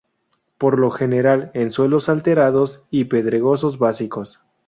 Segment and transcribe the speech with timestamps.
[0.57, 4.39] Por lo general en suelos alterados y pedregosos básicos.